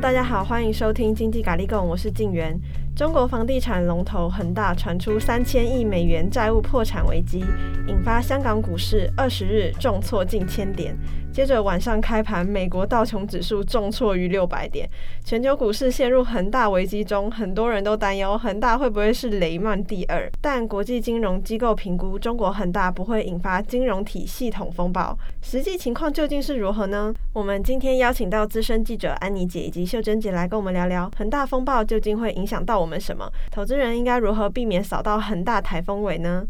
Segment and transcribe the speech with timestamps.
[0.00, 2.58] 大家好，欢迎收听经济咖喱供，我是静源。
[2.96, 7.44] 中国房地产龙头恒大传出三千亿美元债务破产危机，
[7.86, 10.96] 引发香港股市二十日重挫近千点。
[11.34, 14.88] 接着晚上开盘，美国道琼指数重挫逾六百点，
[15.24, 17.28] 全球股市陷入恒大危机中。
[17.28, 25.18] 很多人都担忧恒大会不会是雷曼第二，但国际金融机构评估中国恒大不会引发金融体系统风暴。
[25.42, 27.12] 实际情况究竟是如何呢？
[27.32, 33.28] 我们今天邀请到资深记者安妮姐以及秀珍姐来跟我们聊聊恒大风暴究竟会影响到我们什么？
[33.50, 36.44] 投资人应该如何避免扫到恒大台风尾呢？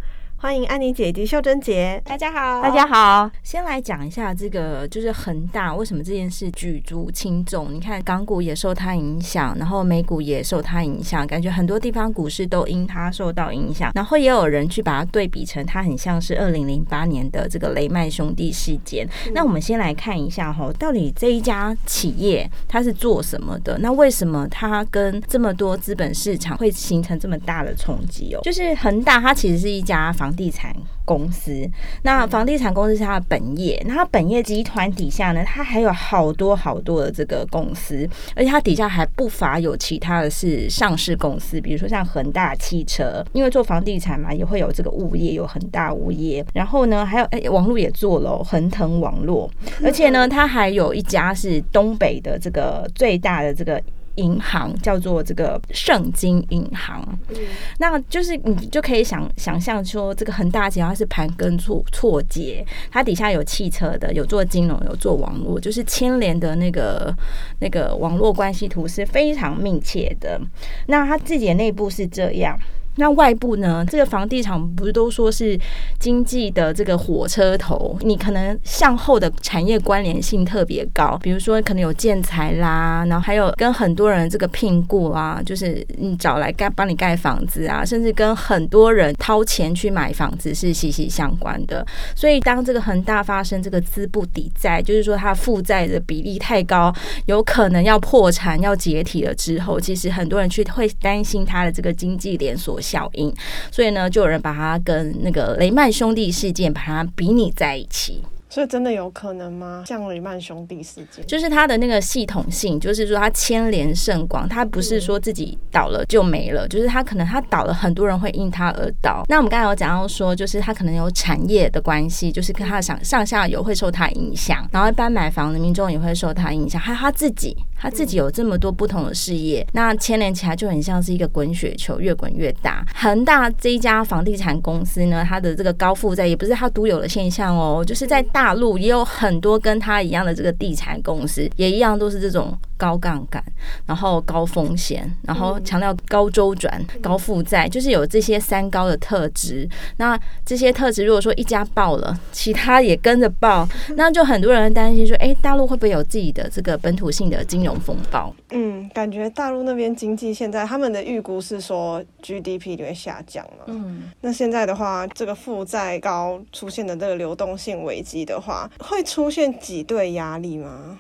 [0.45, 3.31] 欢迎安妮姐姐、秀珍姐，大家好，大家好。
[3.43, 7.73] 先来讲一下这个，就是恒大为什么这件事举足轻重？
[7.73, 13.91] 你看港股也受它影响，然后美股也受它影响，感觉很多地方股市都因它受到影响。
[13.95, 19.09] 然后也有人去把它对比成，它很像是二零零八年的这个雷曼兄弟事件。
[19.27, 23.79] 嗯、那我们先来看一下哈，到底这一家企业它是做什么的？
[23.79, 28.41] 那为什么它跟这么多资本市场会形成这么大的冲击哦？
[28.43, 30.34] 就是恒大，它其实是一家房。
[30.35, 31.69] 地产公司，
[32.03, 49.51] 那房地产公司是它的本业，那它本业集团底下呢，它还有好多好多的这个公司，而且它底下还不乏有其他的是上市公司，比如说像恒大汽车，因为做房地产嘛，也会有这个物业，有恒大物业，然后呢，还有哎，网络也做了恒腾网络，
[49.83, 53.81] 而且呢，它还有一家是东北的这个最大的这个。
[54.17, 57.37] 银行叫做这个圣经银行，嗯，
[57.79, 67.15] 那就是你就可以想想象说，这个恒大集团是盘根错错节，它底下有汽车的，有做金融，有做网络，就是牵连的那个
[67.61, 70.41] 那个网络关系图是非常密切的。
[70.87, 72.59] 那它自己的内部是这样。
[72.97, 73.85] 那外部呢？
[73.89, 75.59] 这个房地产不是都说是
[75.99, 77.97] 经济的这个火车头？
[78.03, 91.85] 你可能向后的产业关联性特别高，比如说可能有建材啦，然后还有跟很多人这个聘雇啊，就是你找来盖帮你盖房子啊，甚至跟很多人掏钱去买房子是息息相关的。
[92.15, 96.95] 所以当这个恒大发生这个资不抵债，就是说它负债的比例太高，
[97.27, 103.33] 有可能要破产要解体了之后，其实很多人去会担心它的这个经济连锁效应，
[103.71, 108.23] 所以呢，就有人把它跟那个雷曼兄弟事件把它比拟在一起。
[108.51, 109.83] 所以真的有可能吗？
[109.85, 119.25] 像雷曼兄弟事件，就是它的那个系统性，就是说它牵连甚广，它不是说自己倒了就没了，就是它可能它倒了，很多人会因它而倒。
[119.29, 132.83] 那我们刚才有讲到说，就是它可能有产业的关系，就是跟它上上下游会受它影响，然后一般买房的民众也会受它影响，还有他自己，他自己有这么多不同的事业，那牵连起来就很像是一个滚雪球，越滚越大。
[132.95, 138.55] 恒大这一家房地产公司呢，它的这个高负债也不是它独有的现象哦，就是在大。
[138.55, 143.43] 陆也有很多跟他一样的这个地产公司，也一样都是这种高杠杆，
[143.85, 149.69] 然后高风险，然后强调高周转、高负债，就是有这些三高的特质。
[149.97, 158.31] 那这些特质如果说一家爆了，其他也跟着爆， 那就很多人担心说，哎，大陆会不会有自己的这个本土性的经金融风暴？
[158.51, 163.65] 嗯，感觉大陆那边经济现在他们的预估是说 GDP 就会下降了。
[163.69, 168.25] 嗯，那现在的话，这个负债高出现的这个流动性危机。
[168.25, 170.99] 的话会出现挤兑压力吗？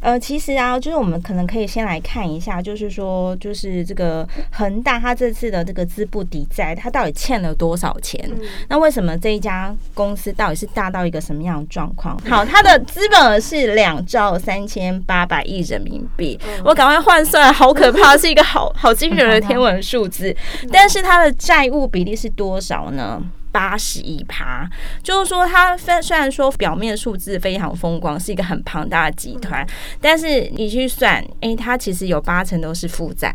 [0.00, 8.20] 呃，其实啊，就是我们可能可以先来看一下，就是说，就是这个恒大它这次的这个资不抵债，它到底欠了多少钱？
[8.32, 12.18] 嗯、那为什么这一家公司到底是大到一个什么样的状况？
[12.28, 20.34] 好，它的资本额是两兆三千八百亿人民币，嗯、我赶快换算，好可怕，是一个好好惊人的 天文数字。
[20.70, 23.22] 但是它的债务比例是多少呢？
[23.54, 24.68] 八十一趴，
[25.00, 29.64] 就是说，它虽虽然说表面数字非常风光，是一个很庞大的集团，
[30.00, 33.32] 但是你去算，诶、它其实有八成都是负债。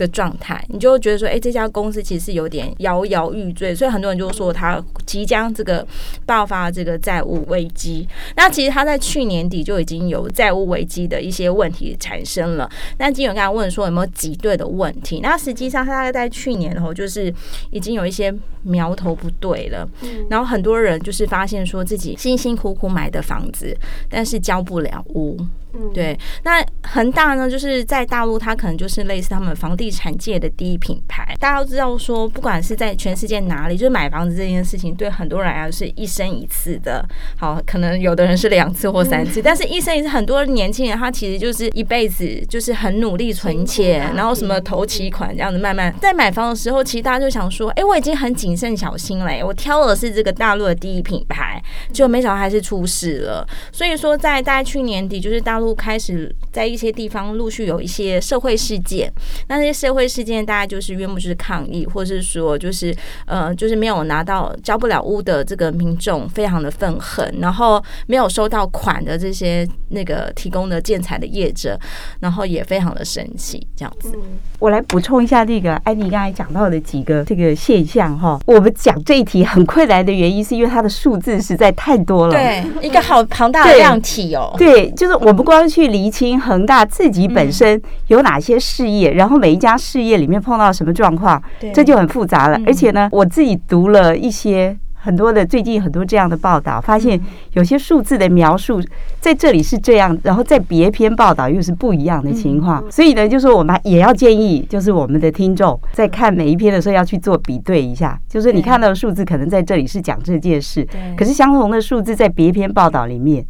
[0.00, 5.86] 的状态，你就会觉得说，哎、欸，这家公司其实是有点摇摇欲坠，所以很多人就说他即将这个
[6.24, 8.08] 爆发这个债务危机。
[8.34, 12.68] 那其实他在去年底就已经有债务危机的一些问题产生了。
[12.96, 15.20] 那金友刚才问说有没有挤兑的问题？
[15.22, 17.32] 那实际上他大概在去年的时候就是
[17.70, 19.86] 已经有一些苗头不对了，
[20.30, 23.76] 然后很多人就是发现说自己辛辛苦苦买的房子，
[24.08, 25.36] 但是交不了屋。
[25.72, 31.34] 嗯，对，那恒大呢，就是在大陆，它可能就是类似他们房地产界的第一品牌。
[31.38, 37.06] 大家都知道说，不管是在全世界哪里，就是买房子这件事情，对很多人来说是一生一次的。
[37.36, 51.62] 好，可能有的人是两次或三次，但是一生一次，很多年轻人他其实就是一辈子就是很努力存钱，然后什么投期款这样子，慢慢在买房的时候，其实大家就想说，哎，我已经很谨慎小心了，我挑的是这个大陆的第一品牌，
[51.92, 53.46] 结果没想到还是出事了。
[53.70, 59.12] 所以说，在大概去年底，就是大大陆开始在一些地方陆续有一些社会事件，
[59.48, 62.94] 那这些社会事件大家就是约莫就是抗议，或是说就是
[63.24, 71.80] 呃就是没有拿到交不了屋的这个民众非常的愤恨，然后没有收到款的这些那个提供的建材的业者，
[72.20, 74.12] 然后也非常的生气，这样子。
[74.58, 92.60] 我来补充一下这个安妮刚才讲到的几个这个现象哈，我们讲这一题很困难的原因是因为它的数字实在太多了，对， 一个好庞大的量体哦，对，就是我们光去厘清恒大自己本身有哪些事业，然后每一家事业里面碰到什么状况，这就很复杂了。
[92.66, 94.76] 而且呢，我自己读了一些。
[95.02, 97.18] 很多的最近很多这样的报道，发现
[97.54, 98.82] 有些数字的描述
[99.18, 102.84] 在这里是这样，然后在别篇报道又是不一样的情况。
[102.90, 108.18] 所以呢，就是我们也要建议，就是我们的听众在看每一篇的时候要去做比对一下。
[108.28, 110.86] 就是你看到的数字可能在这里是讲这件事，
[111.16, 113.44] 可是相同的数字在别篇报道里面，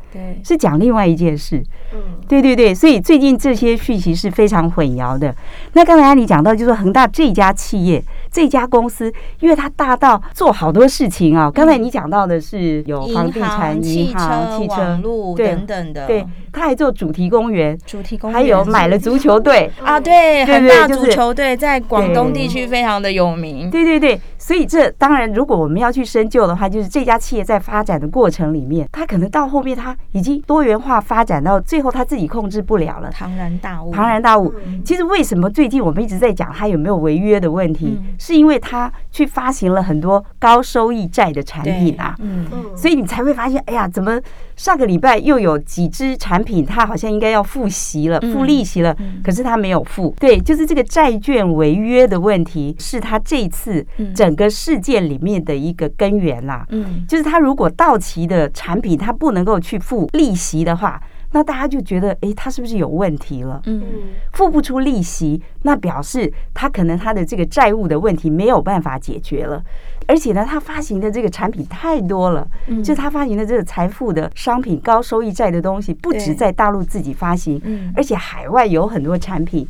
[0.44, 1.62] 是讲另外一件事。
[2.28, 5.34] 对对对，所以最近这些讯息是非常混淆的。
[5.72, 8.02] 那刚才你讲到，就是恒大这家企业。
[8.30, 11.50] 这家公司，因为它大到做好多事情啊。
[11.50, 23.70] 刚才你讲到的是有房地产、银行、汽车、网络等等的，对，他还做主题公园，主题公园，还有买了足球队啊，对，很大足球队在广东地区非常的有名。
[23.70, 34.52] 对对对，所以这当然，如果我们要去深究的话，就是这家企业在发展的过程里面，它可能到后面它已经多元化发展到最后，它自己控制不了了，庞然大物，庞然大物。
[34.82, 38.00] 其实为什么最近我们一直在讲它有没有违约的问题？
[38.18, 44.18] 是因为他去发行了很多高收益债的产品啊，嗯，所以你才会发现，哎呀，怎么
[44.56, 50.14] 上个礼拜又有几只产品，它好像应该要付息了，付利息了，可是它没有付。
[50.18, 56.64] 对，就是这个债券违约的问题，是他这次整个事件里面的一个根源啦。
[56.70, 61.00] 嗯，就是他如果到期的产品，他不能够去付利息的话。
[61.32, 63.62] 那大家就觉得，哎，他是不是有问题了？
[63.66, 63.80] 嗯，
[64.32, 69.62] 付不出利息，那表示他可能他的这个债务的问题没有办法解决了。
[70.08, 72.44] 而且呢，他发行的这个产品太多了，
[72.82, 77.62] 就是他发行的这个财富的商品、高收益债的东西，不止在大陆自己发行，
[77.94, 79.64] 而且海外有很多产品。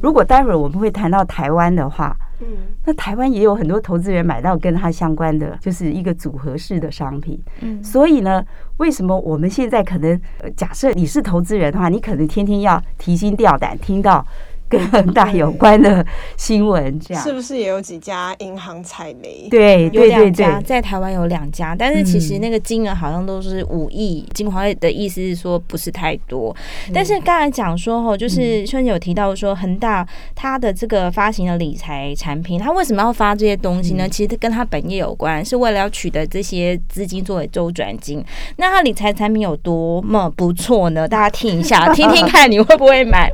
[0.00, 2.16] 如果待会儿我们会谈到台湾的话。
[2.42, 2.46] 嗯，
[2.86, 7.38] 那台湾也有很多投资人买到跟它相关的，就是一个组合式的商品。
[7.60, 8.42] 嗯，所以呢，
[8.78, 10.18] 为什么我们现在可能
[10.56, 14.26] 假设你是投资人的话，你可能天天要提心吊胆，听到。
[14.70, 16.06] 跟恒大有关的
[16.36, 19.48] 新闻，这样 是不是也有几家银行踩雷？
[19.50, 24.24] 对，有两家，在台湾有两家，但是其实那个金额好像都是五亿。
[24.32, 26.54] 金华的意思是说不是太多，
[26.94, 30.06] 但是刚才讲说吼，就是春姐有提到说恒大
[30.36, 34.08] 它的这个发行的理财产品，它为什么要发这些东西呢？
[34.08, 38.24] 其实跟它本业有关，是为了要取得这些资金作为周转金。
[38.56, 41.08] 那它理财产品有多么不错呢？
[41.08, 43.32] 大家听一下， 听听看你会不会买。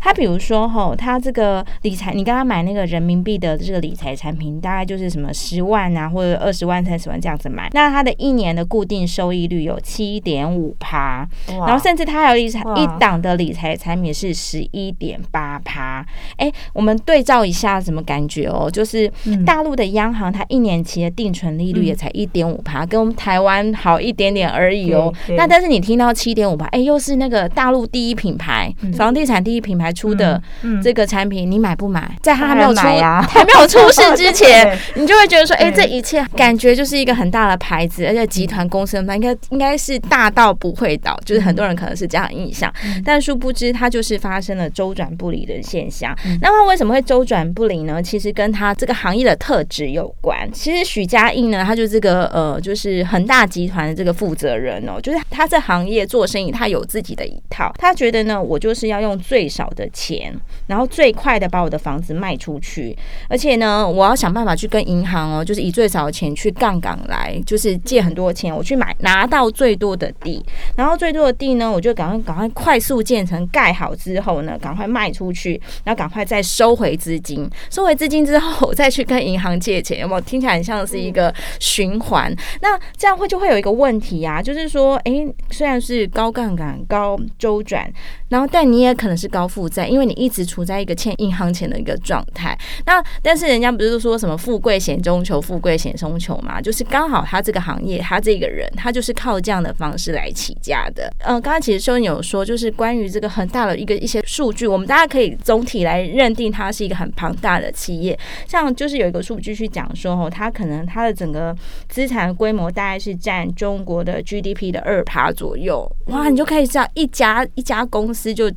[0.00, 0.71] 它比如说。
[0.74, 7.68] 哦，他这个理财，你刚刚买那个人民币的这个理财产品，大概就是什么十万啊，或者二十万、三十万这样子买。
[7.72, 16.04] 那它的一年的固定收益率有七点五趴，然后甚至它还有理财一档的理财产品是十一点八趴。
[16.36, 18.70] 哎，我们对照一下，什么感觉哦？
[18.70, 19.10] 就是
[19.44, 25.12] 大陆的央行，它一年期的定存利率也才一点五趴，跟我们台湾好一点点而已哦。
[25.36, 30.42] 那但是你听到七点五趴，哎，又是那个大陆第一品牌房地产第一品牌出的。
[30.82, 32.16] 这个产品你买不买？
[32.22, 32.80] 在他还没有出
[33.28, 42.72] 还没有出事之前， 你就会觉得说，哎，这一切感觉就是一个很大的牌子，而且集团公司嘛，应该应该是大到不会倒，就是很多人可能是这样印象。
[43.04, 46.16] 但殊不知，它就是发生了周转不灵的现象。
[46.40, 48.02] 那么为什么会周转不灵呢？
[48.02, 50.48] 其实跟它这个行业的特质有关。
[50.52, 57.72] 其实许家印呢，他就这个呃，就是恒大集团的这个负责人哦，就是他在行业做生意，他有自己的一套。
[57.78, 60.34] 他觉得呢，我就是要用最少的钱。
[60.66, 62.96] 然后最快的把我的房子卖出去，
[63.28, 70.44] 而且呢，我要想办法去跟银行哦，就是以最少的钱去杠杆来，就是借很多钱，我去买拿到最多的地，
[70.76, 82.34] 然后最多的地呢，我就赶快赶快快速建成盖好之后呢，赶快卖出去，然后赶快再收回资金，收回资金之后再去跟银行借钱，有没有听起来很像是一个循环？
[82.60, 87.90] 那这样会就会有一个问题啊，就是说，诶，虽然是高杠杆、高周转，
[88.28, 90.41] 然后但你也可能是高负债，因为你一直。
[90.42, 92.58] 直处在一个欠银行钱的一个状态。
[92.86, 96.60] 那但是人家不是说什么富贵险中求，富贵险中求嘛？
[96.60, 101.04] 就是刚好他这个行业，他这个人，他就是靠这样的方式来起家的。
[101.18, 108.18] 嗯、呃，刚刚其实秀英有说，就是关于这个很大的一个一些数据，我们大家可以总体来认定它是一个很庞大的企业。
[108.46, 111.54] 像就是有一个数据去讲说，哦，它可能它的整个
[111.88, 115.90] 资产规模大概是占中国的 GDP 的二趴左右。
[116.06, 118.50] 哇，你就可以知道一家一家公司就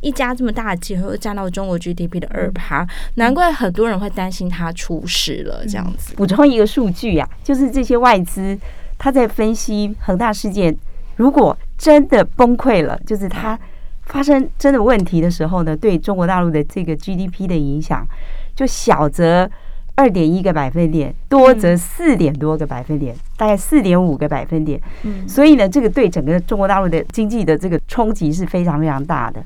[0.00, 6.14] 一家这么大的企业会占到中国 GDP 的二趴，难怪很多人会担心它出事了这样子。
[6.14, 8.58] 补充一个数据呀，就是这些外资
[8.98, 10.76] 他在分析恒大事件，
[11.16, 13.58] 如果真的崩溃了，就是它
[14.02, 18.06] 发生真的问题的时候呢，对中国大陆的这个 GDP 的影响，
[18.54, 19.50] 就小则
[19.94, 23.14] 二点一个百分点，多则四点多个百分点。
[23.36, 29.44] 大概四点五个百分点，嗯，所以呢，这个对整个中国大陆的经济的这个冲击是非常非常大的。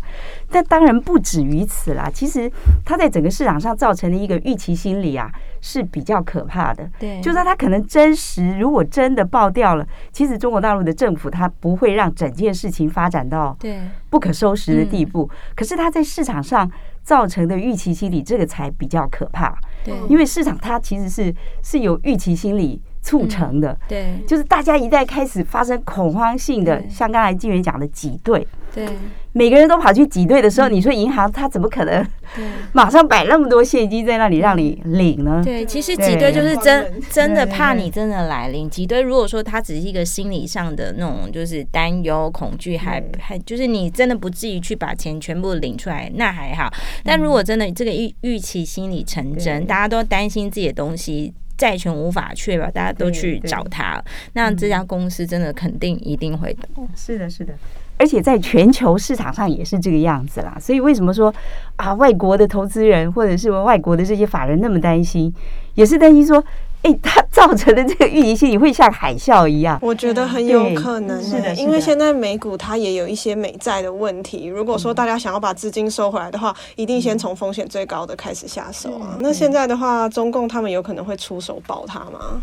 [0.50, 2.50] 但当然不止于此啦，其实
[2.84, 6.86] 它在整个市场上造成的一个预期心理啊是比较可怕的。
[6.98, 15.30] 对，就是它可能真实，如果真的爆掉了，其实中国大陆的政府它不会让整件事情发展到对不可收拾的地步。
[15.54, 16.70] 可是它在市场上
[17.02, 19.56] 造成的预期心理，这个才比较可怕。
[19.86, 22.82] 对，因为市场它其实是是有预期心理。
[23.06, 28.44] 促成的，对，就是大家一旦开始发生恐慌性的，像刚才金源讲的挤兑，
[28.76, 28.86] 对，
[29.32, 32.06] 每个人都跑去挤兑的时候，你说银行它怎么可能，
[32.72, 35.40] 马上摆那么多现金在那里让你领呢？
[35.42, 38.68] 对，其实挤兑就是真真的怕你真的来领。
[38.68, 46.70] 挤兑如果说它只是一个心理上的那种，就是担忧、恐惧，还还就是你真的不至于去把钱全部领出来，那还好。
[47.02, 51.32] 但如果真的这个预预期心理成真，大家都担心自己的东西。
[51.56, 53.98] 债权无法确保，大家都去找他，
[54.34, 56.86] 那这家公司真的肯定一定会倒。
[56.94, 57.54] 是的，是的，
[57.98, 60.56] 而且在全球市场上也是这个样子啦。
[60.60, 61.32] 所以为什么说
[61.76, 65.32] 啊，外国的投资人或者是外国的这些法人那么担心，
[65.74, 66.42] 也是担心说。
[66.82, 71.20] 哎，它造成的这个运营心理会像海啸一样，我觉得很有可能。
[71.20, 74.44] 是的，因为现在美股它也有一些美债的问题。
[74.46, 79.16] 如果说大家想要把资金收回来的话，一定先从风险最高的开始下手啊。
[79.18, 82.40] 那现在的话，中共他们有可能会出手保它吗？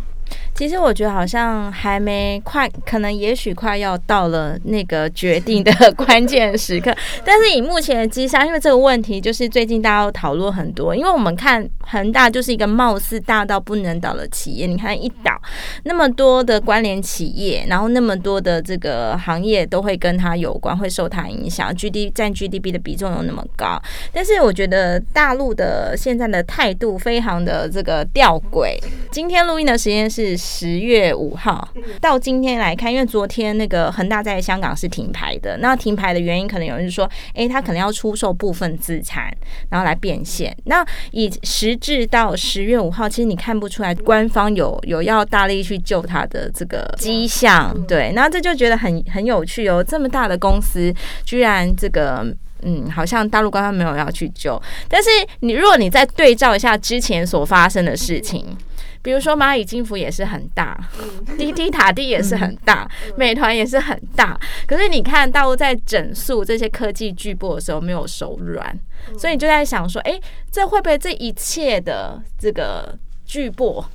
[0.56, 6.96] 其实我觉得好像还没快，可能也许快要到了那个决定的关键时刻。
[7.26, 15.42] 但是以目前的迹象，因为这个问题就是最近大家都讨论很多，因为我们看恒大就是一个貌似大到不能倒的企业，你看一倒
[15.86, 23.82] 那么多的关联企业，然后那么多的这个行业都会跟它有关，会受它影响，GDP 占 GDP 的比重有那么高。
[24.14, 28.78] 但是我觉得大陆的现在的态度非常的这个吊诡。
[29.12, 30.38] 今天录音的时间是。
[30.44, 31.68] 是十月五号
[32.00, 35.58] 到今天来看，因为昨天那个恒大在香港是停牌的。
[35.58, 39.32] 那停牌的原因，可能有人说，哎，他可能要出售部分资产，
[39.70, 40.56] 然后来变现。
[40.66, 47.76] 那以实质到十月五号，其实你看不出来官方有有要大力去救他的这个迹象。
[47.86, 50.94] 对，然后这就觉得很很有趣哦，这么大的公司，
[51.26, 52.26] 居然这个
[52.64, 54.62] 嗯，好像大陆官方没有要去救。
[54.88, 55.10] 但是
[55.42, 58.56] 你如果你再对照一下之前所发生的事情。
[59.04, 60.76] 比如说蚂蚁金服也是很大，
[61.38, 64.40] 滴滴塔地也是很大，美团也是很大。
[64.66, 68.76] 可是你看大陆在整肃这些科技巨擘的时候没有手软，
[69.20, 70.20] 所以你就在想说，哎，
[70.50, 73.86] 这会不会这一切的这个巨擘？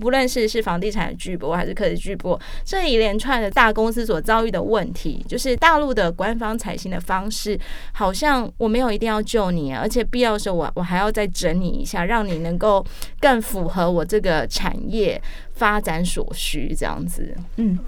[0.00, 7.58] 不论是是房地产巨波还是科技巨波，这一连串的大公司所遭遇的问题，就是大陆的官方采信的方式，
[7.92, 12.84] 好像我没有一定要救你，而且必要的时候我我还要再整你一下，让你能够
[13.20, 15.20] 更符合我这个产业
[15.54, 17.34] 发展所需，这样子。
[17.56, 17.78] 嗯，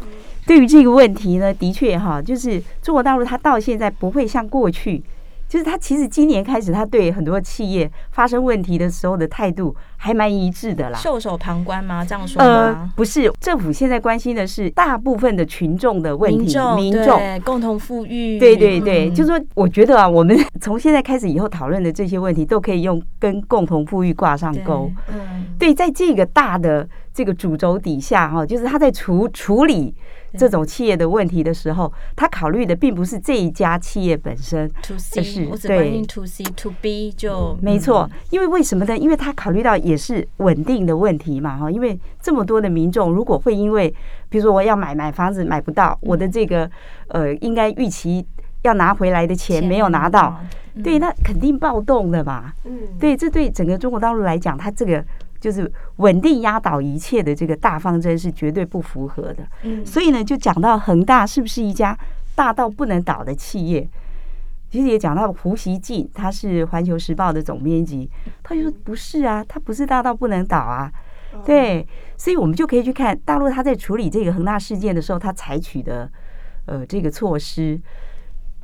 [0.46, 5.02] 对于这个问题呢，的确哈，就是中国大陆它到现在不会像过去。
[5.48, 10.98] 就是他其实今年开始，他对很多企业发生问题的时候的态度还蛮一致的啦。
[10.98, 12.04] 袖手旁观吗？
[12.04, 12.48] 这样说吗？
[12.48, 18.38] 呃，不是，政府现在关心的是大部分的群众的问题，民众，共同富裕。
[18.38, 24.90] 对对对，嗯、就是说，我觉得啊，我们从现在开始以后讨论的这些问题，都可以用跟共同富裕挂上钩。
[25.08, 29.94] 嗯，对，在这个大的这个主轴底下哈，就是他在处处理。
[30.36, 38.08] 这种企业的问题的时候，他考虑的并不是这一家企业本身，to C，是对 to C to B 就没错。
[38.30, 38.96] 因为为什么呢？
[38.96, 41.70] 因为他考虑到也是稳定的问题嘛，哈。
[41.70, 43.88] 因为这么多的民众，如果会因为，
[44.28, 46.70] 比如说我要买买房子买不到，我的这个
[47.08, 48.26] 呃应该预期
[48.62, 50.40] 要拿回来的钱没有拿到，
[50.82, 52.52] 对，那肯定暴动的嘛。
[52.64, 55.04] 嗯，对，这对整个中国大陆来讲，它这个。
[55.40, 59.46] 就是稳定压倒一切的这个大方针是绝对不符合的，
[59.84, 61.96] 所以呢，就讲到恒大是不是一家
[62.34, 63.88] 大到不能倒的企业？
[64.70, 68.10] 其实也讲到胡锡进，他是《环球时报》的总编辑，
[68.42, 70.90] 他就说不是啊，他不是大到不能倒啊。
[71.44, 76.10] 对，所以我们就可以去看大陆他在处理这个恒大事件的时候，他采取的
[76.66, 77.80] 呃这个措施。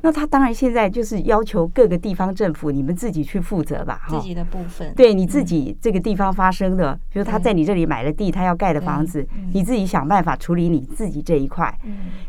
[0.03, 4.93] 那他当然现在就是要求各个地方政府，你们自己去负责吧，自己的部分。
[4.95, 11.73] 对，你自己这个地方发生的，比如他在你这里买了地，他要盖的房子，你自己想办法处理你自己这一块。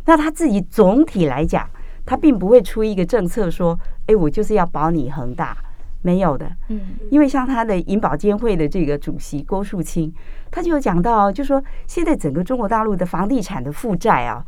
[0.04, 1.68] 那他自己总体来讲，
[2.06, 3.76] 他并不会出一个政策说，
[4.06, 5.56] 哎，我就是要保你恒大。
[6.00, 6.78] 没有的，嗯，
[7.10, 10.12] 因为像他的银保监会的这个主席郭树清，
[10.50, 14.44] 他就有讲到，就说现在整个中国大陆的房地产的负债啊，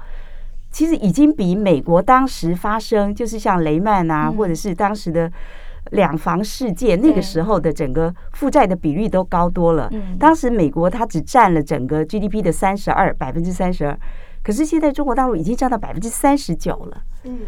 [0.77, 5.33] 其实已经比美国当时发生，就是像雷曼啊，或者是当时的
[5.93, 9.91] 两房事件那个时候的整个负债的比率都高多了。
[10.21, 13.99] 当时美国它只占了整个 GDP 的三十二，百分之三十二，
[14.43, 17.03] 可是现在中国大陆已经占到百分之三十九了。
[17.25, 17.39] 嗯。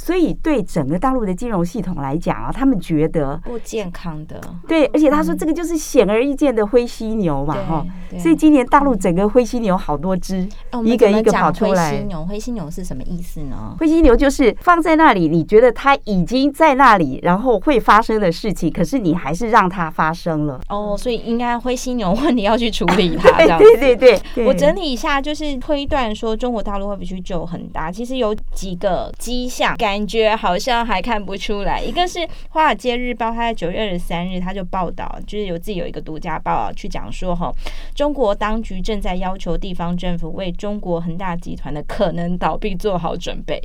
[0.00, 4.40] 所以，对整个大陆的金融系统来讲啊，他们觉得不健康的。
[4.68, 7.84] 对，而且他说这个就是显而易见的灰犀牛嘛，哈。
[8.16, 10.48] 所以今年大陆整个灰犀牛好多只，
[10.84, 11.90] 一个一个跑出来。
[11.90, 13.74] 灰犀牛，灰犀牛是什么意思呢？
[13.78, 20.60] 灰犀牛就是放在那里，你觉得它已经在那里，然后会发生的事情，可是你还是让它发生了。
[20.68, 23.58] 哦，所以应该灰犀牛问你要去处理它， 这样。
[23.58, 24.46] 对对对对。
[24.46, 29.76] 我整理一下，就是推断说中国大陆会不会去救恒大，其实有几个迹象。
[29.88, 31.80] 感觉好像还看不出来。
[31.80, 32.18] 一个是
[32.50, 37.50] 《华尔街日报》，他在九月二十三日，他就报道，就是有自己有一个独家报道去讲说，哈，
[37.94, 43.58] 中国当局正在要求地方政府为中国恒大集团的可能倒闭做好准备。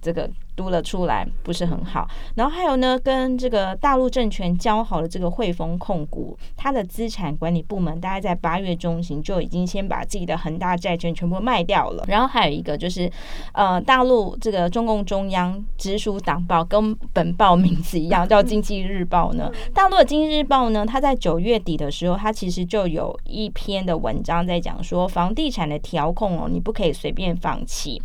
[0.00, 0.28] 这个。
[0.58, 12.04] 读了出来不是很好，然后还有呢，跟这个大陆政权交好的这个汇丰控股，它的资产管理部门大概在八月中旬就已经先把自己的恒大债券全部卖掉了。
[12.08, 13.08] 然后还有一个就是，
[13.52, 19.52] 呃，大陆这个中共中央直属党报跟本报名字一样，叫《经济日报》呢。
[19.72, 28.02] 大陆的《经济日报》呢，它在九月底的时候，它其实就有一篇的文章在讲说，房地产的调控哦，你不可以随便放弃。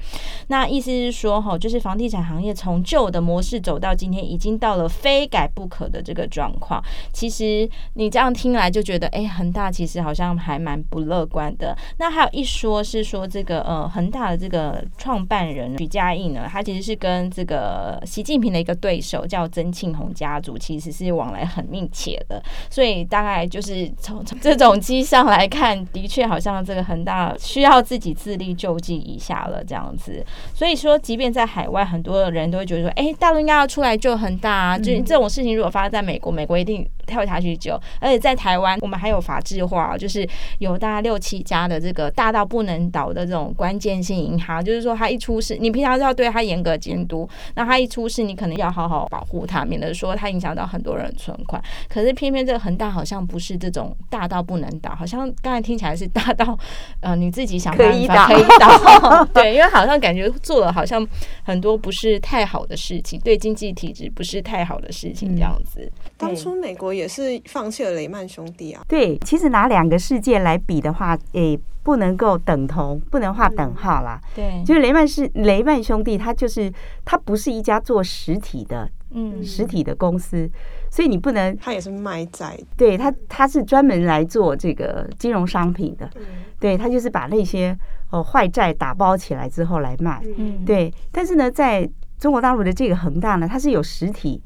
[0.49, 2.53] 那意思是说，哈，就是房地产行业。
[2.53, 6.81] 从旧的模式走到今天，已经到了非改不可的这个状况。
[7.11, 11.75] 其实你这样听来就觉得，哎，恒大其实好像还蛮不乐观的。
[11.97, 22.41] 那还有一说是说，这个呃，恒大的这个创办人许家印呢，他其实是跟这个习近平的一个对手叫曾庆红家族，其实是往来很密切的。
[22.69, 30.23] 所以大概就是从这种迹象来看，的确好像这个恒大需要自己自力救济一下了这样子。
[30.53, 34.77] 所以说，即便在海，很多人都会觉得说，哎、欸，大陆应该要出来救恒大啊！
[34.77, 37.79] 就这种事情，如果发生在美国，美国一定跳下去救。
[37.99, 40.27] 而且在台湾，我们还有法制化，就是
[40.59, 51.61] 有大概六七家的这个大到不能倒的这种关键性银行，就是说它一出事，你平常是要对它严格监督，那它一出事，你可能要好好保护它，免得说它影响到很多人存款。
[51.89, 56.57] 可是偏偏这个恒大好像不是这种大到不能倒，好像刚才听起来是大到
[57.01, 61.05] 呃你自己想办法 可以倒，对，因为好像感觉做了好像
[61.43, 65.81] 很多不是太好的事情，对经济体制不是太好的事情，这样子。
[65.81, 68.83] 嗯、当初美国也是放弃了雷曼兄弟啊。
[68.87, 74.19] 对，其实拿两个事件来比的话，诶、欸，不能够等同，不能画等号啦。
[74.37, 76.71] 嗯、对，就是雷曼是雷曼兄弟，他就是
[77.03, 80.49] 他不是一家做实体的，嗯，实体的公司，
[80.89, 81.55] 所以你不能。
[81.57, 82.57] 他也是卖债。
[82.77, 86.09] 对他，他是专门来做这个金融商品的。
[86.15, 86.21] 嗯、
[86.59, 87.77] 对他就是把那些
[88.11, 90.21] 哦坏债打包起来之后来卖。
[90.37, 90.93] 嗯，对。
[91.11, 94.41] 但是呢，在中国大陆的这个恒大呢，它是有实体，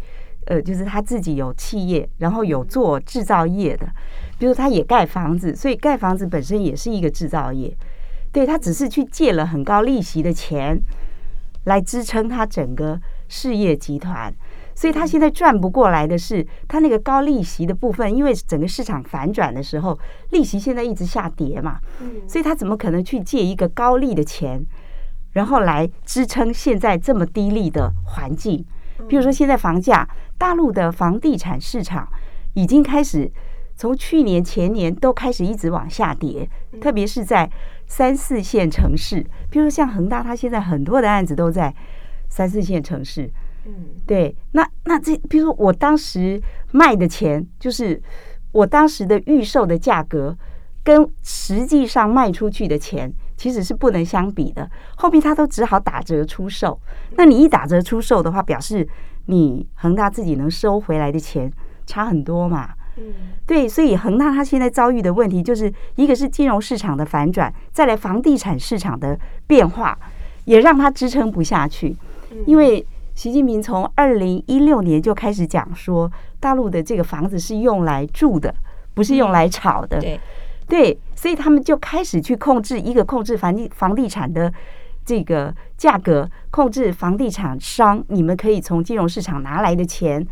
[0.48, 3.88] 呃，就是他自己有企业，然后有做制造业的，
[4.40, 7.76] 比如他也盖房子，所以盖房子本身也是一个制造业。
[8.32, 10.80] 对，他只是去借了很高利息的钱
[11.66, 14.34] 来支撑他整个事业集团，
[14.76, 19.98] 所以他现在赚不过来的是他那个高利息的部分，因为整个市场反转的时候，
[20.32, 21.80] 利息现在一直下跌嘛，
[22.28, 24.66] 所以他怎么可能去借一个高利的钱？
[25.34, 28.66] 然后来支撑现在这么低利的环境，
[29.08, 30.08] 比如说现在房价，
[30.38, 32.08] 大陆的房地产市场
[32.54, 33.32] 已经开始
[33.76, 36.50] 从去年前年都开始一直往下跌，
[36.82, 37.50] 特别是在
[37.86, 41.74] 三四线城市，比如说像恒大，它现在很多的案子都在
[42.30, 43.30] 三四线城市。
[43.66, 43.74] 嗯，
[44.06, 48.02] 对，那那这，比如说我当时卖的钱，就是
[48.52, 50.36] 我当时的预售的价格，
[50.84, 53.14] 跟实际上卖出去的钱。
[53.38, 56.78] 其实是不能相比的，后面他都只好打折出售。
[57.12, 58.86] 那你一打折出售的话，表示
[59.28, 61.50] 你恒大自己能收回来的钱
[61.86, 62.72] 差很多嘛？
[62.98, 63.14] 嗯，
[63.46, 69.98] 对，所以恒大他现在遭遇的问题，就是一个是金融市场的反转，再来房地产市场的变化，
[70.46, 71.96] 也让他支撑不下去。
[72.48, 78.54] 因为习近平从二零一六年就开始讲说，大陆的这个房子是用来住的，
[78.96, 80.00] 不是用来炒的。
[80.00, 80.20] 对，
[80.68, 84.52] 对，所以他们就开始去控制一个控制房地房地产的
[85.06, 90.26] 这个价格，控制房地产商，你们可以从金融市场拿来的钱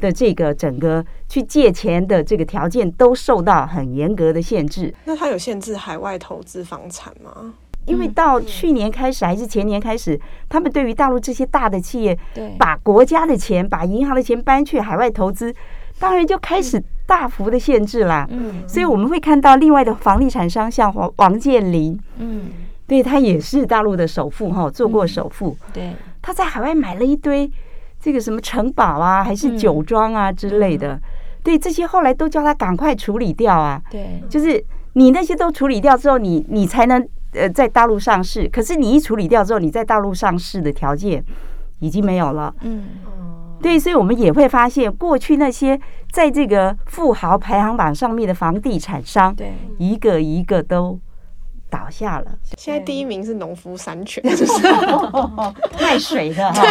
[0.00, 4.94] 的这个整个去借钱的这个条件都受到很严格的限制。
[5.04, 7.54] 那它有限制海外投资房产吗？
[7.84, 10.18] 因为到去年开始还是前年开始，
[10.48, 12.18] 他们对于大陆这些大的企业，
[12.58, 15.54] 把国家的钱、把银行的钱搬去海外投资，
[15.98, 18.26] 当然就开始大幅的限制啦。
[18.30, 22.46] 嗯，所以我们会看到另外的房地产商，像王王健林，嗯，
[22.86, 25.56] 对，他也是大陆的首富哈，做过首富。
[25.72, 27.50] 对，他在海外买了一堆
[28.00, 31.00] 这个什么城堡啊，还是酒庄啊之类的。
[31.42, 33.80] 对，这些后来都叫他赶快处理掉啊。
[33.90, 34.64] 对，就是
[34.94, 37.06] 你那些都处理掉之后，你你才能。
[37.36, 41.20] 呃，在大陆上市，可是你一处理掉之后，你在大陆上市的条件
[41.80, 42.54] 已经没有了。
[42.60, 42.84] 嗯，
[43.64, 45.80] 对，所以我们也会发现，过去那些
[46.12, 51.00] 在这个富豪排行榜上面的房地产商，对，一个一个都
[51.70, 52.26] 倒下了。
[52.58, 54.52] 现在第一名是农夫山泉，就是
[55.80, 56.62] 卖水的哈。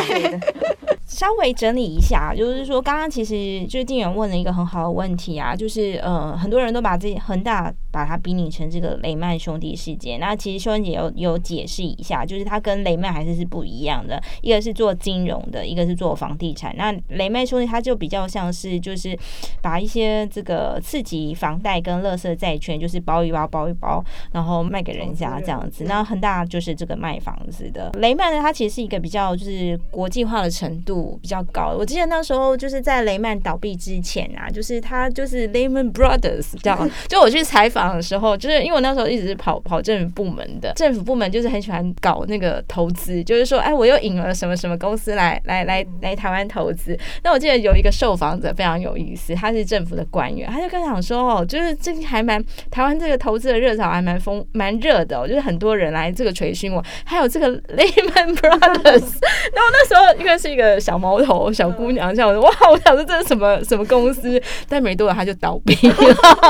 [1.13, 10.19] 稍微整理一下，就是说，刚刚其实就是静远问了一个很好的问题啊，就是呃，很多人都把这恒大把它比拟成这个雷曼兄弟事件。
[10.19, 16.75] 那其实秀恩姐有有解释一下，就是它跟雷曼还是是不一样的，一个是做金融的，一个是做房地产。
[16.75, 19.15] 那雷曼兄弟它就比较像是就是
[19.61, 25.83] 把一些这个刺激房贷跟垃圾债券，就是包一包包一包，然后卖给人家这样子。
[25.83, 27.91] 那恒大就是这个卖房子的。
[27.99, 31.02] 雷曼呢，它其实是一个比较就是国际化的程度。
[31.21, 46.97] 比较高，我记得那时候就是在雷曼倒闭之前啊，就是他就是 Lehman Brothers 这样， 就我去采访的时候，就是因为我那时候一直是跑跑政府部门的，政府部门就是很喜欢搞那个投资，就是说，哎，我又引了什么什么公司来来来来台湾投资。
[47.23, 59.13] 那我记得有一个受访者非常有意思，他是政府的官员，他就跟讲说，哦，就是最近还蛮台湾这个投资的热潮还蛮疯蛮热的，哦，就是很多人来这个垂询我，还有这个 Lehman Brothers。
[59.53, 60.92] 然后那时候应该是一个小。
[60.93, 62.47] 小毛头小姑娘，这样子哇！
[62.69, 64.39] 我想说这是什么什么公司？
[64.69, 65.95] 但没多久他就倒闭了。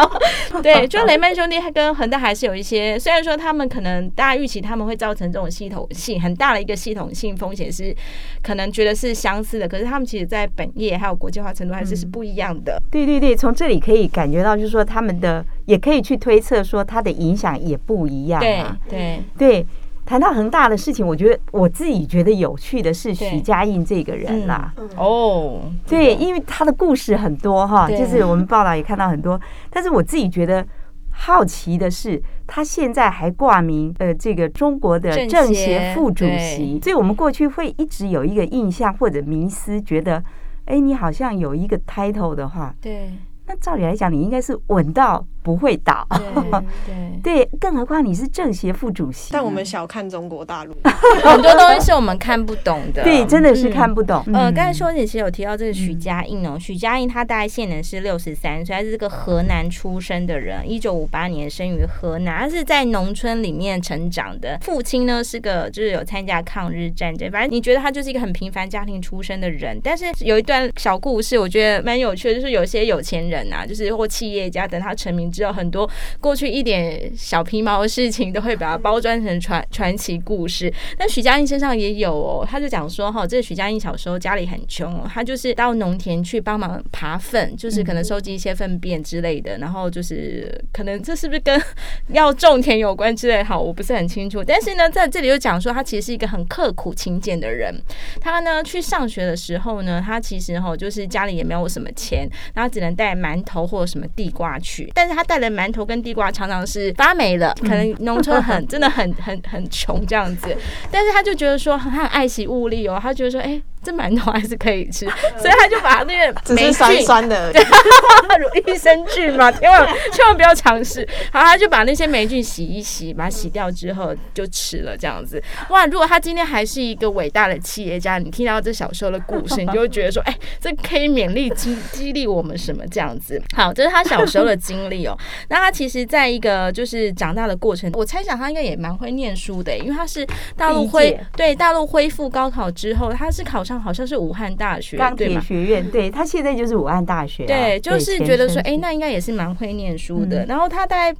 [0.61, 7.95] 对，就雷曼兄弟，他跟恒大还是有一些，虽然说他们可能大家预期他们会造成这种系统性很大的一个系统性风险，是
[8.41, 12.73] 可能觉得是相似的，可是他们其实在本业还有国际化程度还是是不一样的。
[12.73, 18.77] 嗯、对对对，从这里可以感觉到，就是说他们的也可以去推测说它的影响也不一样、啊。
[18.89, 19.65] 对对对。
[20.05, 24.73] 谈到恒大的事情，我觉得我自己觉得有趣的是许家印这个人啦。
[24.97, 29.39] 哦，对，因为他的故事很多哈，就是我们报道也看到很多。
[29.69, 30.65] 但是我自己觉得
[31.09, 40.23] 好奇的是，他现在还挂名呃这个中国的政协副主席，所以我们过去会一直有一个印象或者迷思，觉得
[40.65, 43.11] 哎，你好像有一个 title 的话，对，
[43.47, 45.25] 那照理来讲，你应该是稳到。
[45.43, 46.07] 不会倒，
[47.21, 49.33] 对对，更何况你是政协副主席。
[49.33, 50.73] 但我们小看中国大陆，
[51.21, 53.03] 很多东西是我们看不懂的。
[53.03, 54.23] 对，真的是看不懂。
[54.33, 64.57] 呃，刚才秀雯姐其实有提到这个许家印哦，许家印他大概现年是六十三岁，他是个河南出生的人，一九五八年生于河南，他是在农村里面成长的。
[64.61, 69.77] 父亲呢是个就是有参加抗日战争，反正你觉得他就是一个很平凡家庭出身的人。
[69.83, 75.23] 但是有一段小故事，我觉得蛮有趣的，就是有些有钱人啊，就是或企业家，等他成名。
[75.31, 80.71] 之后很多过去一点小皮毛的事情，都会把它包装成传传奇故事。
[80.95, 91.59] 但许家印身上也有哦，他就讲说哈，这个许家印小时候家里很穷哦，他就是到农田去帮忙扒粪，就是可能收集一些粪便之类的，然后就是可能这是不是跟
[92.13, 93.41] 要种田有关之类？
[93.41, 94.43] 好，我不是很清楚。
[94.43, 97.73] 但是呢，在这里又讲说，他其实是一个很刻苦勤俭的人。
[98.21, 105.23] 他呢去上学的时候呢，他其实哈就是家里也没有什么钱，然后只能带馒头或者什么地瓜去，但是他。
[105.23, 110.55] 带的馒头跟地瓜常常是发霉了，可能农村很 真的很很很穷这样子，
[110.91, 113.45] 但是他就觉得说他很爱惜物力哦，他觉得说哎。
[113.45, 115.05] 欸这馒头还是可以吃，
[115.37, 117.51] 所以他就把那个 霉酸酸的
[118.65, 121.07] 益生菌嘛，千万千万不要尝试。
[121.31, 125.41] 好，他就把那些霉菌洗一洗，把它洗掉之后就吃了这样子。
[125.69, 133.41] 哇，如果他今天还是一个伟大的企业家，你听到这小时候的故事，你就会觉得说，哎，这可以勉励激激励我们什么这样子。
[133.55, 135.17] 好，这是他小时候的经历哦。
[135.49, 143.72] 那他其实在一个就是长大的过程，我猜想他应该也蛮会念书的，因为他是大陆恢对大陆恢复高考之后，他是考上。
[143.79, 147.45] 好像是武汉大学钢铁学院，对，他现在就是武汉大学。
[147.45, 150.45] 对，就是觉得说，哎，那应该也是蛮会念书的。
[150.45, 151.15] 然后他在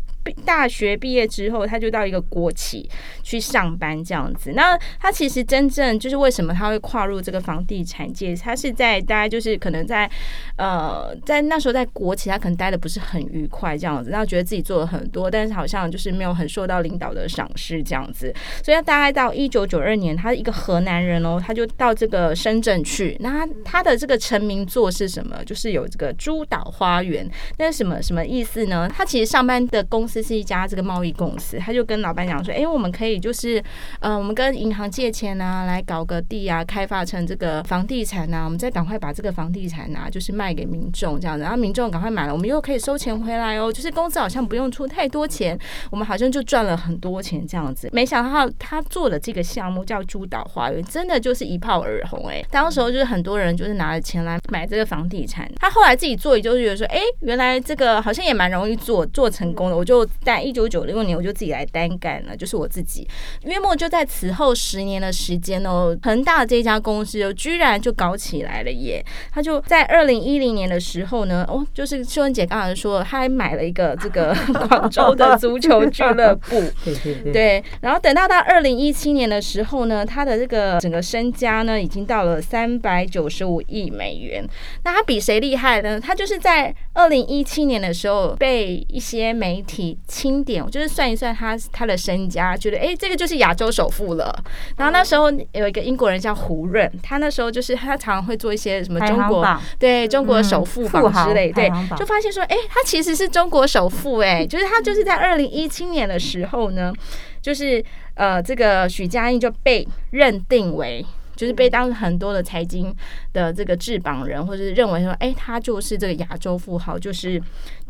[0.45, 2.89] 大学毕业之后，他就到一个国企
[3.21, 4.51] 去上班这样子。
[4.55, 8.36] 那他其实真正就是为什么他会跨入这个房地产界？
[8.36, 10.09] 他是在大概就是可能在
[10.57, 18.33] 呃在那时候在国企，他可能待的不是很愉快这样子，然后觉得自己做了很多，但是好像就是没有很受到领导的赏识这样子。
[18.63, 23.17] 所以他大概到一九九二年，他一个河南人哦，他就到这个深圳去。
[23.19, 25.43] 那他他的这个成名作是什么？
[25.43, 27.29] 就是有这个珠岛花园。
[27.57, 28.88] 那是什么什么意思呢？
[28.88, 30.12] 他其实上班的公司。
[30.13, 33.60] 这是一家这个贸易公司，他就跟老板讲说：“哎，我们可以就是，
[33.99, 45.58] 呃，我们跟银行借钱啊，来搞个地啊，开发成这个房地产啊，我们再赶快把这个房地产啊，就是卖给民众这样子，然后民众赶快买了，我们又可以收钱回来哦，就是公司好像不用出太多钱，
[45.89, 47.89] 我们好像就赚了很多钱这样子。
[47.91, 55.52] 没想到他做的这个项目叫珠岛花园，真的就是一炮而红哎，当时候就是很多人就是拿着钱来买这个房地产。
[55.56, 60.02] 他后来自己做，也就是觉得说，哎，原来这个好像也蛮容易做，做成功的，我就。
[60.21, 63.07] 在一九九六年，我就自己来单干了，就是我自己。
[63.43, 69.03] 约莫就在此后十年的时间哦，恒大这家公司哦居然就搞起来了耶！
[69.31, 74.35] 他就在二零一零年的时候呢，哦，就是秀恩姐刚才说，他还买了一个这个
[74.67, 77.63] 广州的足球俱乐部， 对对对，对。
[77.81, 84.47] 然后等到到二零一七年的时候呢，他的这个整个身家呢，已经到了三百九十五亿美元。
[84.83, 85.99] 那他比谁厉害呢？
[85.99, 89.92] 他就是在二零一七年的时候被一些媒体。
[90.08, 94.34] 清点，我就是算一算他他的身家，觉得哎，这个就是亚洲首富了。
[94.77, 99.45] 然后那时候有一个英国人叫胡润，他那时候就是他常常会做一些什么中国
[99.77, 106.93] 对中国首富榜之类，对，就发现说，哎，他其实是中国首富，哎， 就是他就是在二零一七年的时候呢，
[107.41, 107.84] 就是
[108.15, 111.06] 呃，这个许家印就被认定为。
[111.36, 112.95] 就是被当很多的财经
[113.34, 117.41] 的这个制榜人，或者是认为说，哎，他就是这个亚洲富豪，就是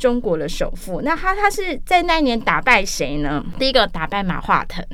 [0.04, 1.02] 中国的首富。
[1.02, 3.42] 那他他是在那一年打败谁呢？
[3.58, 4.86] 第一个打败马化腾，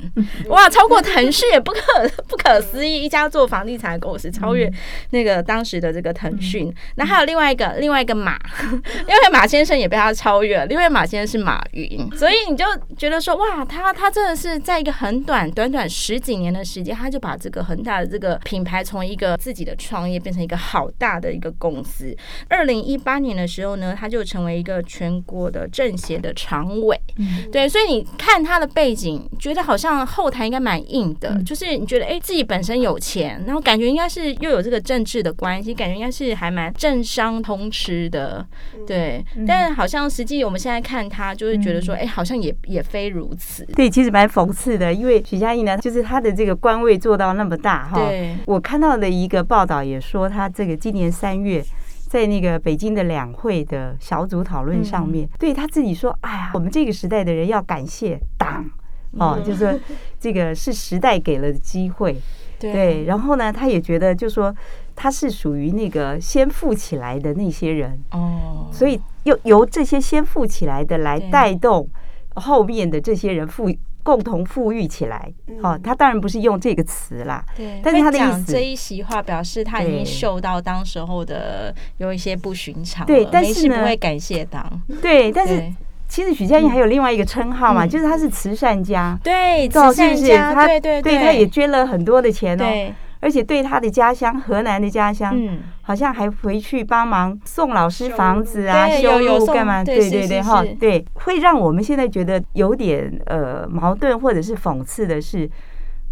[0.49, 1.79] 哇，超过腾讯也不可
[2.29, 4.71] 不可思议，一家做房地产的公司超越
[5.09, 6.71] 那个当时的这个腾讯。
[6.97, 8.37] 那还有另外一个另外一个马，
[9.07, 10.67] 因为马先生也被他超越了。
[10.67, 12.63] 另外马先生是马云，所以你就
[12.95, 18.39] 觉得说，哇，他他真的是在一个很短短短十几年的时间，他就把这个恒大的这个。
[18.43, 22.15] 品牌从一个自己的创业变成一个好大的一个公司。
[22.47, 26.99] 二零一八年的时候呢，他就成为一个全国的政协的常委。
[27.15, 38.45] 嗯、对，所以你看他的背景，觉得好像后台应该蛮硬的，嗯、就是你觉得哎，自己本身有钱，然后感觉应该是又有这个政治的关系，感觉应该是还蛮政商通吃的。
[38.85, 43.63] 对，嗯、但好像实际我们现在看他，就是觉得说，哎，好像也也非如此。
[43.67, 47.97] 对，其实蛮讽刺的，因为许家印呢，就是他的这个官位做到那么大哈。
[47.97, 48.35] 对。
[48.45, 51.63] 我看到的一个报道也说，他这个今年三月
[52.09, 58.65] 在那个北京的两会的小组讨论上面，对他自己说：“哎呀，我们这个时代的人要感谢党
[59.11, 59.79] 哦，就是说
[60.19, 62.19] 这个是时代给了机会。
[62.59, 64.53] ”对，然后呢，他也觉得就是说
[64.95, 71.87] 他是属于那个先富起来的那些人哦，所以又由这些先富起来的来带动
[72.35, 73.71] 后面的这些人富。
[74.03, 75.31] 共同富裕起来，
[75.61, 85.61] 哦，他当然不是用这个词啦，对，但是他的意思，这一席话表示他已经嗅到当时候的有一些不寻常，对，但是不会感谢党， 对，但是
[86.07, 92.93] 其实许家印还有另外一个称号嘛，就是他是慈善家，对，慈善家，对对对，他也捐了很多的钱哦。
[93.21, 99.83] 而且对他的家乡河南的家乡，嗯，好像还回去帮忙送老师房子啊，修路干嘛？
[99.83, 105.49] 对对对，哈，对，会让我们现在觉得有点呃矛盾或者是讽刺的是，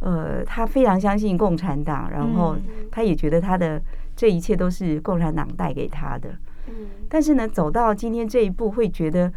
[0.01, 2.57] 呃，他非常相信共产党，然后
[2.91, 3.81] 他也觉得他的
[4.15, 6.29] 这一切都是共产党带给他的，
[6.67, 6.73] 嗯，
[7.07, 9.31] 但是呢，走到今天这一步，会觉得，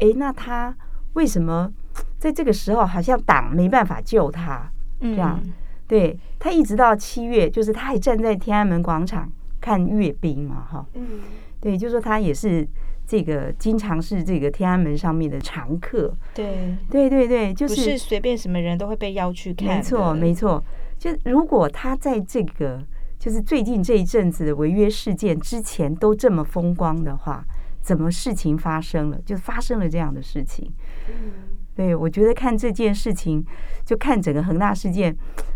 [0.00, 0.74] 哎，那他
[1.14, 1.70] 为什么
[2.18, 4.70] 在这个时候好像党没办法救他？
[5.00, 5.40] 这样。
[5.86, 11.20] 对，他一直到七月，就是他还站在天安门广场看阅兵嘛，哈，嗯，
[11.60, 12.66] 对，就说他也是
[13.06, 20.64] 这个经常是这个天安门上面的常客，对，对对对，就是不是随便什么人都会被邀去看，没错没错。
[20.98, 22.82] 就如果他在这个
[23.18, 27.44] 就是最近这一阵子的违约事件之前都这么风光的话，
[27.82, 29.20] 怎么事情发生了？
[29.26, 30.72] 就发生了这样的事情，
[31.08, 31.32] 嗯，
[31.74, 33.44] 对，我觉得看这件事情，
[33.84, 35.14] 就看整个恒大事件。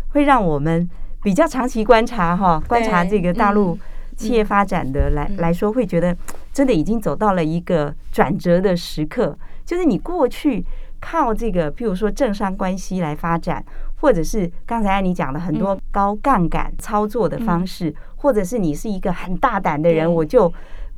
[0.09, 0.89] 会让我们
[1.23, 3.77] 比较长期观察哈，观察这个大陆
[4.15, 6.15] 企业发展的来来说，会觉得
[6.51, 9.37] 真的已经走到了一个转折的时刻。
[9.65, 10.65] 就是你过去
[10.99, 13.63] 靠这个，譬如说政商关系来发展，
[14.01, 20.51] 或者是刚才你讲的很多高杠杆操作的方式，或者是你是一个很大胆的人，我就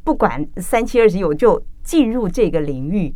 [0.04, 3.14] 不管三七二十一，我就进入这个领域，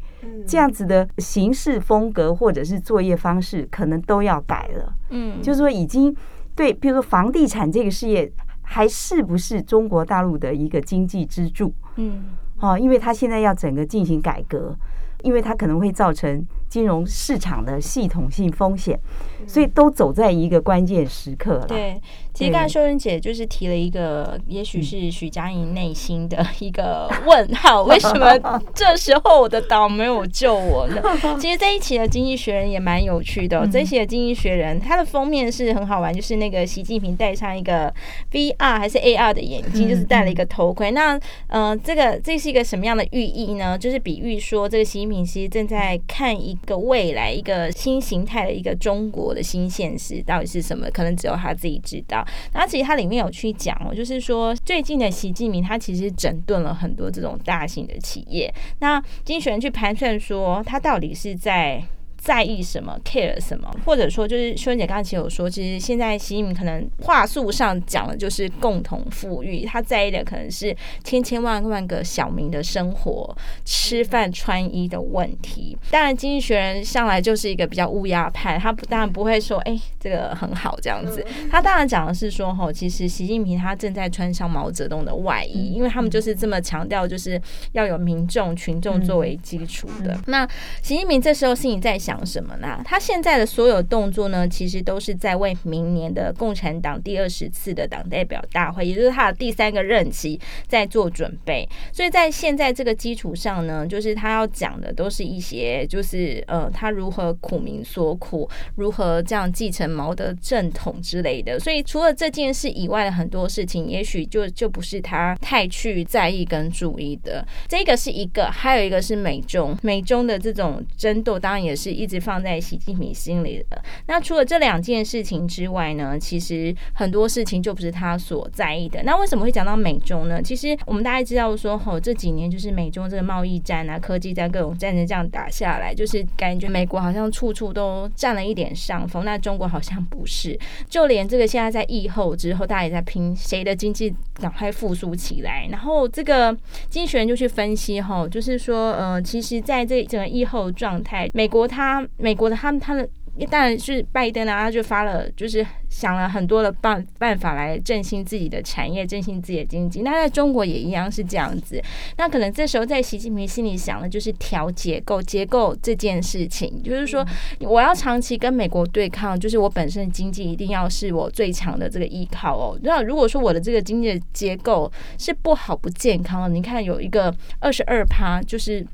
[0.48, 4.94] 这样子的行事风格或者是作业方式，可能都要改了。
[5.10, 6.16] 嗯，就是说已经
[6.56, 11.74] 对，比如说房地产这个事业，还是不是中国大陆的一个经济支柱？
[11.98, 12.26] 嗯，
[12.60, 14.76] 哦，因为它现在要整个进行改革，
[15.24, 19.00] 因为它可能会造成金融市场的系统性风险，
[19.48, 21.68] 所以都走在一个关键时刻了。
[21.68, 22.02] 对。
[22.34, 31.02] 其实刚才秀真姐就是提了一个，也许是许佳莹内心的一个问号：为什么这时候我的岛没有救我呢？
[31.40, 33.66] 其实这一期的《经济学人》也蛮有趣的。
[33.68, 37.90] 这一期的《经济学人》它的封面是很好玩，就是那个习近平戴上一个
[38.34, 40.92] VR 还是 AR 的眼镜，就是戴了一个头盔。
[40.92, 43.78] 那呃，这个这是一个什么样的寓意呢？
[43.78, 50.90] 就是比喻说，这个习近平其实正在看一个未来，一个新形态的一个中国的新现实到底是什么？
[50.92, 52.26] 可能只有他自己知道。
[52.54, 58.54] 那其实它里面有去讲哦，就是说最近的习近平他其实整顿了很多这种大型的企业。
[58.80, 61.84] 那经济学人去盘算说，他到底是在。
[62.26, 75.78] 在意什么，care 什么，或者说就是秀真姐刚才其实有说，其实现在习近平可能话术上讲的就是共同富裕，他在意的可能是千千万万个小民的生活、吃饭穿衣的问题。
[75.92, 81.24] 当然，经济学人向来就是一个比较乌鸦派，他不当然不会说，哎、欸，这个很好这样子。
[81.52, 87.40] 他当然讲的是说，吼，其实习近平他正在穿上毛泽东的外衣，因为他们就是这么强调，就是
[87.74, 90.20] 要有民众群众作为基础的。
[90.26, 90.44] 那
[90.82, 92.15] 习近平这时候心里在想。
[92.16, 92.82] 讲什么呢？
[92.86, 101.68] 他现在的所有动作呢，其实都是在为明年的共产党第二十次的党代表大会，也就是他的第三个任期，在做准备。
[101.92, 111.60] 所以在现在这个基础上呢，就是他要讲的都是一些，就是呃，他如何苦民所苦，如何这样继承毛的正统之类的。
[111.60, 117.46] 所以除了这件事以外的很多事情，也许就就不是他太去在意跟注意的。
[117.68, 122.05] 这个是一个，还有一个是美中，美中的这种争斗，当然也是一。
[122.06, 123.84] 一直放在习近平心里的。
[124.06, 129.02] 那除了这两件事情之外呢，其实很多事情就不是他所在意的。
[129.04, 130.40] 那为什么会讲到美中呢？
[130.40, 140.58] 其实我们大家知道说，吼，这几年就是美中这个贸易战啊、科技战各种战争这样打下来，就是感觉美国好像处处都占了一点上风，那中国好像不是。
[140.88, 145.68] 就连这个现在在疫后之后，大家也在拼谁的经济赶快复苏起来。
[145.72, 146.56] 然后这个
[146.88, 151.95] 经济学人就去分析，吼，就是说，呃，其实在这整个疫后状态，美国它。
[152.18, 153.08] 美国的他们，他的
[153.50, 160.04] 当然是拜登啊，他就发了，就是想了很多的办办法来振兴自己的产业，振兴自己的经济。
[160.04, 161.82] 那在中国也一样是这样子。
[162.18, 167.26] 那可能这时候在习近平心里想的就是调结构，结构这件事情，就是说
[167.60, 172.80] 我要长期跟美国对抗，就是我本身的经济一定要是我最强的这个依靠哦。
[172.84, 178.88] 那如果说我的这个经济的结构是不好不健康的，你看有一个二十二趴，就是。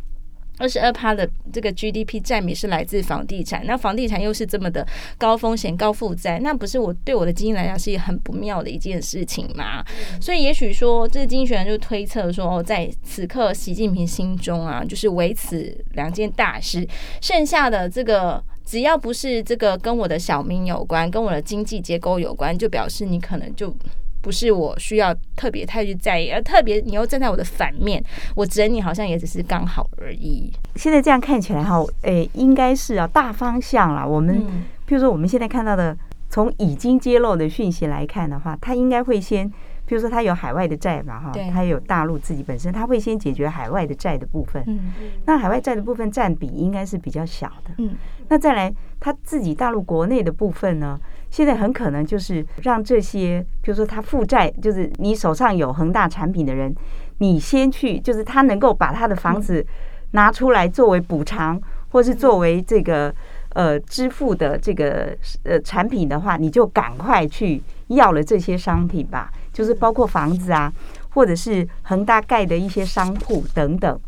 [0.62, 4.86] 二十二趴的这个 GDP 占比是来自房地产，那房地产又是这么的
[5.18, 9.84] 高风险、高负债，那不是我对我的经济来讲是很不妙的一件事情吗？
[10.22, 16.88] 所以也许说，这个经济学人就推测说，哦，在此刻习近平心中啊，就是唯此两件大事，
[17.20, 23.76] 剩下的这个只要不是这个跟我的小民有关、跟我的经济结构有关，就表示你可能就。
[24.22, 28.04] 不是我需要特别太去在意，而特别你又站在我的反面，
[28.36, 30.52] 我整你好像也只是刚好而已。
[30.76, 34.06] 现在这样看起来哈，诶，应该是啊，大方向啦。
[34.06, 34.40] 我们
[34.88, 35.98] 譬如说我们现在看到的，
[36.30, 39.52] 从已经揭露的讯息来看的话，他应该会先，
[39.86, 44.64] 比如说他有海外的债嘛哈，他有大陆自己本身，他会先解决海外的债的部分。
[44.68, 44.92] 嗯，
[45.26, 47.72] 那海外债的部分占比应该是比较小的。
[47.78, 47.96] 嗯，
[48.30, 51.00] 那再来他自己大陆国内的部分呢？
[51.30, 56.76] 现在很可能就是让这些，比如说他负债，就是你手上有恒大产品的人，
[57.20, 59.66] 你先去，就是他能够把他的房子
[60.12, 63.14] 拿出来作为补偿，或是作为这个
[63.54, 67.62] 呃支付的这个呃产品的话，你就赶快去
[67.96, 70.72] 要了这些商品吧，就是包括房子啊，
[71.10, 74.00] 或者是恒大盖的一些商铺等等。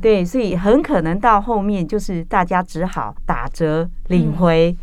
[0.00, 4.76] 对，所以很可能到后面就是大家只好打折领回。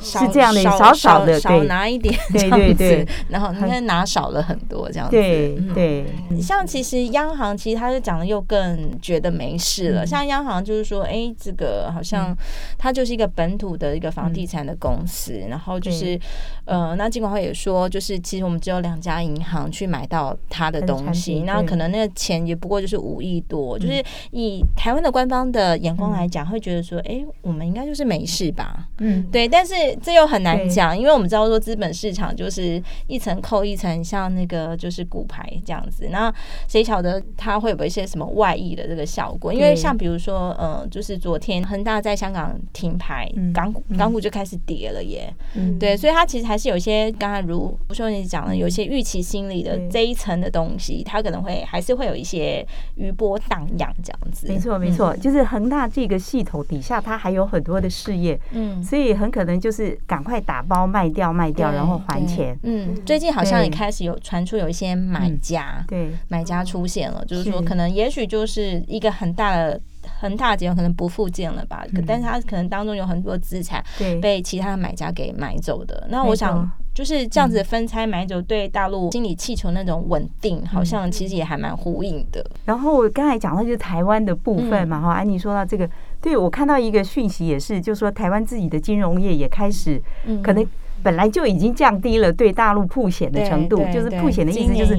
[0.00, 6.04] 是这样的，少少的，少拿一点， 对对对，然后你看拿少了很多这样子，对对。
[6.40, 12.36] 像其实央行其实他就讲的又更觉得没事了，像央行就是说，哎，这个好像
[12.78, 16.18] 它就是一个本土的一个房地产的公司，然后就是
[16.64, 29.87] 呃，那金管会也说，就是其实我们只有两家银行去买到它的东西，那可能那个钱也不过就是五亿多，就是以台湾的官方的眼光来讲，会觉得说，哎，我们应该就是没事吧，嗯，对，但是。
[29.96, 36.08] 这又很难讲，因为我们知道说资本市场就是一层扣一层，像那个就是骨牌这样子。
[36.10, 36.32] 那
[36.66, 39.52] 谁晓得它会有一些什么外溢的这个效果？
[39.52, 45.32] 因为像比如说，呃，就是昨天恒大在香港停牌，港股港股就开始跌了耶。
[45.54, 52.66] 嗯，对，所以它其实还是有一些刚才如不说你讲的，有一些预期心理的这一层的东西，它可能会还是会有一些
[52.96, 54.48] 余波荡漾这样子。
[54.48, 62.58] 没错，没错，就是恒大这个系统底下，它还有很多的事业，嗯，所以很可能就是赶快打包卖掉，卖掉，然后还钱。
[62.62, 69.80] 嗯，最近好像也开始有传出有一些买家，对，买家出现了，就是说可能也许就是一个很大的。
[70.20, 71.84] 恒大集团可能不复建了吧？
[71.92, 73.84] 嗯、但是他可能当中有很多资产
[74.22, 76.06] 被其他的买家给买走的。
[76.08, 82.44] 那我想就是这样子分拆买走，对大陆心理气球那种稳定，好像其实也还蛮呼应的。
[82.64, 85.88] 然后我刚才讲到就是台湾的部分嘛，哈、嗯，安妮说到这个，
[86.20, 90.00] 对，我看到一个讯息也是，就是说台湾自己的金融业也开始
[90.42, 90.66] 可能。
[91.00, 94.98] 本来就已经降低了对大陆铺险的程度，就是铺险的意思就是，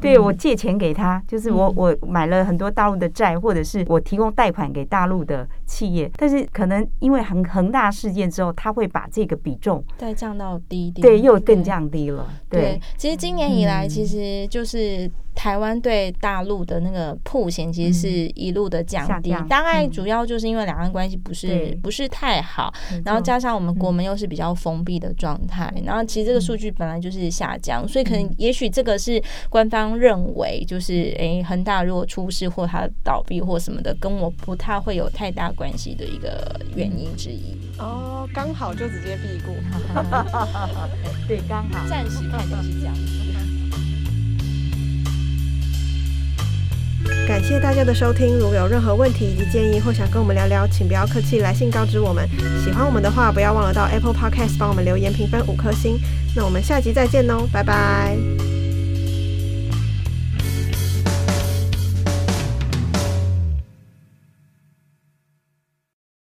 [0.00, 12.28] 对我借钱给他，就是我我买了很多大陆的债，或者是我提供贷款给大陆的企业，但是可能因为恒恒大事件之后，他会把这个比重再降到低一点，对，又更降低了。
[12.48, 15.08] 对，其实今年以来，其实就是。
[15.32, 22.70] 台湾对大陆的那个铺险其实是一路的降低，大概主要就是因为两岸关系不是不是太好，
[23.04, 37.54] 然后加上我们国门又是比较封闭的状态，然后其实这个数据本来就是下降，所以可能也许这个是官方认为就是诶恒大如果出事或它倒闭或什么的，跟我不太会有太大关系的一个原因之一。
[37.76, 39.54] 哦，刚好就直接避过，
[41.28, 42.94] 对，刚好暂时看起来是这样。
[47.28, 52.26] 感谢大家的收听，如果有任何问题以及建议，或想跟我们聊聊，请不要客气，来信告知我们。
[52.64, 56.00] 喜欢我们的话，不要忘了到 Apple Podcast 帮我们留言评分五颗星。
[56.34, 58.59] 那我们下集再见喽，拜拜。